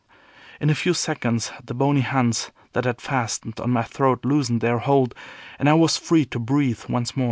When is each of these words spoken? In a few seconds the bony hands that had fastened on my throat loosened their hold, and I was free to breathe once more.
In 0.59 0.71
a 0.71 0.73
few 0.73 0.95
seconds 0.95 1.51
the 1.63 1.75
bony 1.75 1.99
hands 2.01 2.49
that 2.73 2.85
had 2.85 2.99
fastened 2.99 3.59
on 3.59 3.69
my 3.69 3.83
throat 3.83 4.25
loosened 4.25 4.59
their 4.61 4.79
hold, 4.79 5.13
and 5.59 5.69
I 5.69 5.75
was 5.75 5.95
free 5.95 6.25
to 6.25 6.39
breathe 6.39 6.81
once 6.89 7.15
more. 7.15 7.19